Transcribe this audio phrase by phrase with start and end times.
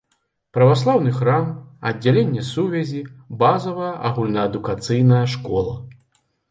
[0.57, 1.45] Праваслаўны храм,
[1.91, 3.05] аддзяленне сувязі,
[3.45, 5.81] базавая агульнаадукацыйная школа.